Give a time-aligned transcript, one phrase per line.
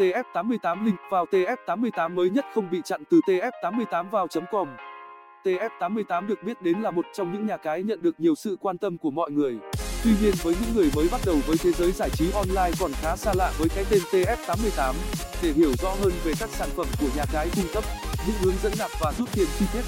[0.00, 4.68] TF88 link vào TF88 mới nhất không bị chặn từ tf88 vào.com.
[5.44, 8.78] TF88 được biết đến là một trong những nhà cái nhận được nhiều sự quan
[8.78, 9.58] tâm của mọi người.
[10.04, 12.90] Tuy nhiên với những người mới bắt đầu với thế giới giải trí online còn
[13.02, 14.94] khá xa lạ với cái tên TF88.
[15.42, 17.84] Để hiểu rõ hơn về các sản phẩm của nhà cái cung cấp,
[18.26, 19.82] những hướng dẫn nạp và rút tiền chi tiết,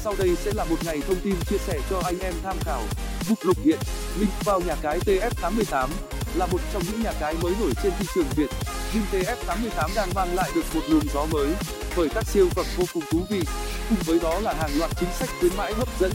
[0.00, 2.82] sau đây sẽ là một ngày thông tin chia sẻ cho anh em tham khảo.
[3.28, 3.78] Mục lục hiện,
[4.18, 5.88] link vào nhà cái TF88
[6.34, 8.50] là một trong những nhà cái mới nổi trên thị trường Việt,
[8.94, 11.48] nhưng TF88 đang mang lại được một luồng gió mới
[11.96, 13.40] bởi các siêu phẩm vô cùng thú vị,
[13.88, 16.12] cùng với đó là hàng loạt chính sách khuyến mãi hấp dẫn.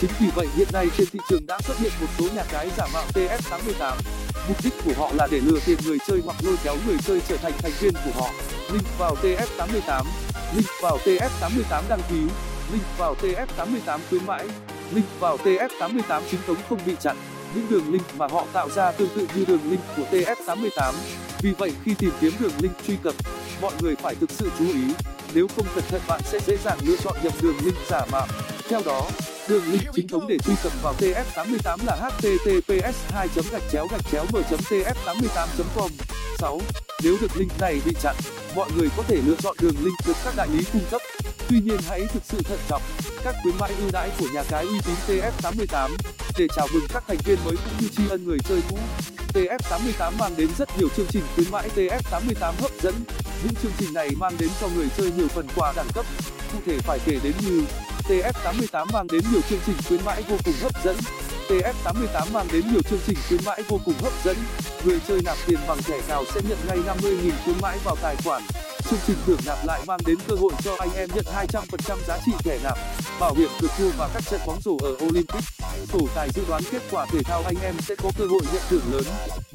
[0.00, 2.70] Chính vì vậy hiện nay trên thị trường đã xuất hiện một số nhà cái
[2.76, 3.94] giả mạo TF88.
[4.48, 7.20] Mục đích của họ là để lừa tiền người chơi hoặc lôi kéo người chơi
[7.28, 8.30] trở thành thành viên của họ.
[8.72, 10.04] Link vào TF88,
[10.54, 12.20] link vào TF88 đăng ký,
[12.72, 14.48] link vào TF88 khuyến mãi,
[14.92, 17.16] link vào TF88 chính thống không bị chặn.
[17.54, 20.92] Những đường link mà họ tạo ra tương tự như đường link của TF88.
[21.46, 23.14] Vì vậy khi tìm kiếm đường link truy cập,
[23.60, 24.82] mọi người phải thực sự chú ý,
[25.34, 28.26] nếu không cẩn thận bạn sẽ dễ dàng lựa chọn nhầm đường link giả mạo.
[28.68, 29.10] Theo đó,
[29.48, 34.00] đường link chính thống để truy cập vào TF88 là https 2 gạch chéo gạch
[34.12, 35.90] chéo m tf 88 com
[36.38, 36.60] 6.
[37.02, 38.16] Nếu được link này bị chặn,
[38.56, 41.00] mọi người có thể lựa chọn đường link được các đại lý cung cấp.
[41.48, 42.82] Tuy nhiên hãy thực sự thận trọng,
[43.24, 45.90] các khuyến mãi ưu đãi của nhà cái uy tín TF88
[46.38, 48.78] để chào mừng các thành viên mới cũng như tri ân người chơi cũ.
[49.36, 52.94] TF88 mang đến rất nhiều chương trình khuyến mãi TF88 hấp dẫn.
[53.44, 56.06] Những chương trình này mang đến cho người chơi nhiều phần quà đẳng cấp.
[56.52, 57.62] Cụ thể phải kể đến như
[58.08, 60.96] TF88 mang đến nhiều chương trình khuyến mãi vô cùng hấp dẫn.
[61.48, 64.36] TF88 mang đến nhiều chương trình khuyến mãi vô cùng hấp dẫn.
[64.84, 68.16] Người chơi nạp tiền bằng thẻ cào sẽ nhận ngay 50.000 khuyến mãi vào tài
[68.24, 68.42] khoản.
[68.90, 72.18] Chương trình thưởng nạp lại mang đến cơ hội cho anh em nhận 200% giá
[72.26, 72.78] trị thẻ nạp,
[73.20, 75.55] bảo hiểm cực thua và các trận bóng rổ ở Olympic.
[75.92, 78.62] Sổ tài dự đoán kết quả thể thao anh em sẽ có cơ hội nhận
[78.68, 79.02] thưởng lớn.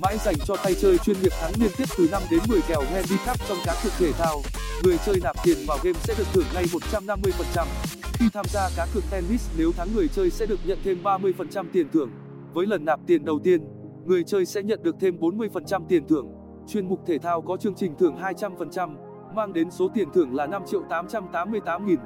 [0.01, 2.81] Mãi dành cho tay chơi chuyên nghiệp thắng liên tiếp từ 5 đến 10 kèo
[2.81, 4.41] handicap trong cá cược thể thao.
[4.83, 7.65] Người chơi nạp tiền vào game sẽ được thưởng ngay 150%.
[8.13, 11.65] Khi tham gia cá cược tennis nếu thắng người chơi sẽ được nhận thêm 30%
[11.73, 12.11] tiền thưởng.
[12.53, 13.61] Với lần nạp tiền đầu tiên,
[14.05, 16.27] người chơi sẽ nhận được thêm 40% tiền thưởng.
[16.67, 18.95] Chuyên mục thể thao có chương trình thưởng 200%,
[19.35, 21.99] mang đến số tiền thưởng là 5 triệu 888 nghìn.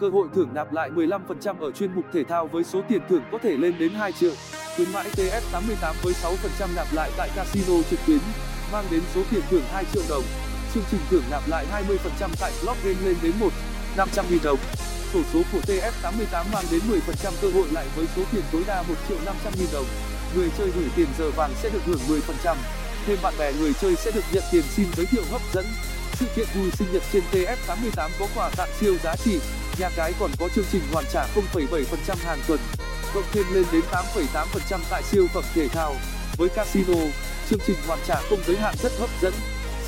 [0.00, 3.22] Cơ hội thưởng nạp lại 15% ở chuyên mục thể thao với số tiền thưởng
[3.32, 4.32] có thể lên đến 2 triệu.
[4.76, 8.18] Khuyến mãi TS 88 với 6% nạp lại tại casino trực tuyến,
[8.72, 10.22] mang đến số tiền thưởng 2 triệu đồng.
[10.74, 13.48] Chương trình thưởng nạp lại 20% tại slot game lên đến 1
[13.96, 14.58] 500 nghìn đồng.
[15.12, 18.62] Sổ số của TS 88 mang đến 10% cơ hội lại với số tiền tối
[18.66, 19.86] đa 1 triệu 500 nghìn đồng.
[20.34, 22.56] Người chơi gửi tiền giờ vàng sẽ được hưởng 10%.
[23.06, 25.66] Thêm bạn bè người chơi sẽ được nhận tiền xin giới thiệu hấp dẫn.
[26.12, 29.40] Sự kiện vui sinh nhật trên TF88 có quà tặng siêu giá trị.
[29.80, 32.60] Nhà cái còn có chương trình hoàn trả 0,7% hàng tuần,
[33.14, 35.94] cộng thêm lên đến 8,8% tại siêu phẩm thể thao.
[36.38, 36.98] Với casino,
[37.50, 39.32] chương trình hoàn trả không giới hạn rất hấp dẫn.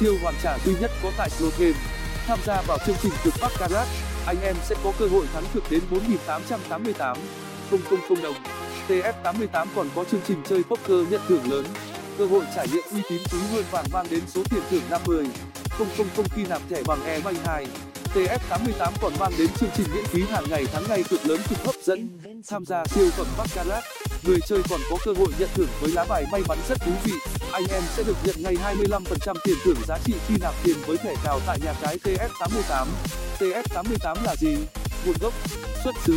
[0.00, 1.78] Siêu hoàn trả duy nhất có tại slot game.
[2.26, 3.88] Tham gia vào chương trình cực bắc baccarat,
[4.26, 7.16] anh em sẽ có cơ hội thắng cực đến 4.888
[7.70, 8.36] 000 đồng.
[8.88, 11.66] TF88 còn có chương trình chơi poker nhận thưởng lớn,
[12.18, 15.26] cơ hội trải nghiệm uy tín quý hơn vàng mang đến số tiền thưởng 50
[15.78, 17.66] 000 khi nạp thẻ bằng e 2.
[18.14, 21.58] TF88 còn mang đến chương trình miễn phí hàng ngày thắng ngày cực lớn cực
[21.64, 22.08] hấp dẫn.
[22.48, 23.84] Tham gia siêu phẩm baccarat,
[24.22, 26.92] người chơi còn có cơ hội nhận thưởng với lá bài may mắn rất thú
[27.04, 27.12] vị.
[27.52, 30.96] Anh em sẽ được nhận ngay 25% tiền thưởng giá trị khi nạp tiền với
[30.96, 32.86] thẻ cào tại nhà cái TF88.
[33.38, 34.56] TF88 là gì?
[35.06, 35.34] Nguồn gốc,
[35.84, 36.14] xuất xứ.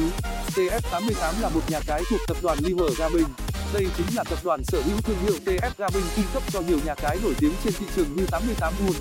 [0.55, 3.27] TF88 là một nhà cái thuộc tập đoàn Liver Gaming.
[3.73, 6.77] Đây chính là tập đoàn sở hữu thương hiệu TF Gaming cung cấp cho nhiều
[6.85, 8.97] nhà cái nổi tiếng trên thị trường như 88 Bull,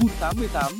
[0.00, 0.72] Bull 88,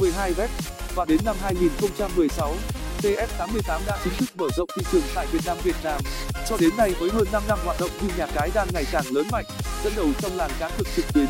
[0.00, 0.50] 12 bet
[0.96, 2.54] và đến năm 2016,
[3.02, 6.00] TF88 đã chính thức mở rộng thị trường tại Việt Nam Việt Nam.
[6.48, 9.04] Cho đến nay với hơn 5 năm hoạt động nhưng nhà cái đang ngày càng
[9.10, 9.44] lớn mạnh,
[9.84, 11.26] dẫn đầu trong làng cá cược trực tuyến.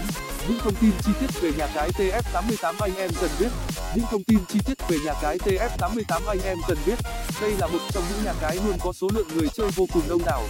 [0.48, 3.48] Những thông tin chi tiết về nhà cái TF88 anh em cần biết.
[3.94, 6.98] Những thông tin chi tiết về nhà cái TF88 anh em cần biết.
[7.40, 10.02] Đây là một trong những nhà cái luôn có số lượng người chơi vô cùng
[10.08, 10.42] đông đảo.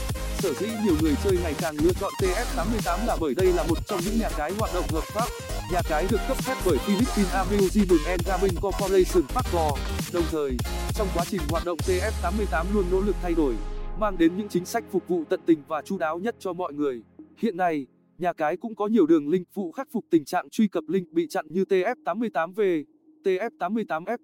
[0.46, 3.78] Sở dĩ nhiều người chơi ngày càng lựa chọn TF88 là bởi đây là một
[3.86, 5.26] trong những nhà cái hoạt động hợp pháp.
[5.72, 9.78] Nhà cái được cấp phép bởi Philippines Amusement and Gaming Corporation Pacor.
[10.14, 10.50] Đồng thời,
[10.94, 13.54] trong quá trình hoạt động TF88 luôn nỗ lực thay đổi,
[14.00, 16.72] mang đến những chính sách phục vụ tận tình và chu đáo nhất cho mọi
[16.72, 17.02] người.
[17.38, 17.86] Hiện nay,
[18.18, 21.12] nhà cái cũng có nhiều đường link phụ khắc phục tình trạng truy cập link
[21.12, 22.84] bị chặn như TF88V,
[23.24, 24.18] TF88F,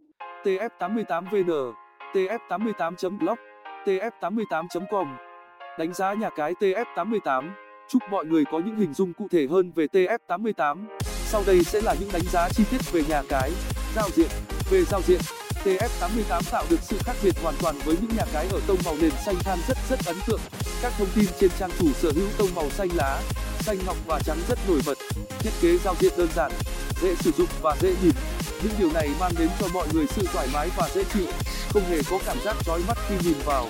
[0.45, 1.73] TF88VN,
[2.15, 3.37] TF88.blog,
[3.85, 5.32] TF88.com.
[5.79, 7.51] Đánh giá nhà cái TF88.
[7.89, 10.87] Chúc mọi người có những hình dung cụ thể hơn về TF88.
[11.03, 13.51] Sau đây sẽ là những đánh giá chi tiết về nhà cái,
[13.95, 14.29] giao diện.
[14.71, 15.21] Về giao diện,
[15.65, 18.97] TF88 tạo được sự khác biệt hoàn toàn với những nhà cái ở tông màu
[19.01, 20.41] nền xanh than rất rất ấn tượng.
[20.83, 23.23] Các thông tin trên trang chủ sở hữu tông màu xanh lá,
[23.61, 24.99] xanh ngọc và trắng rất nổi bật.
[25.39, 26.53] Thiết kế giao diện đơn giản,
[27.03, 28.15] dễ sử dụng và dễ nhìn
[28.63, 31.27] những điều này mang đến cho mọi người sự thoải mái và dễ chịu
[31.69, 33.69] không hề có cảm giác chói mắt khi nhìn vào